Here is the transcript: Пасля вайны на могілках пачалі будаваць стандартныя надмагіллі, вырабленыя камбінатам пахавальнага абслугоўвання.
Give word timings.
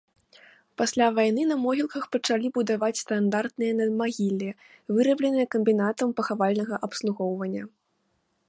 Пасля 0.81 1.07
вайны 1.17 1.41
на 1.49 1.57
могілках 1.65 2.07
пачалі 2.15 2.47
будаваць 2.55 2.99
стандартныя 3.03 3.77
надмагіллі, 3.81 4.49
вырабленыя 4.97 5.45
камбінатам 5.57 6.07
пахавальнага 6.23 6.75
абслугоўвання. 6.89 7.63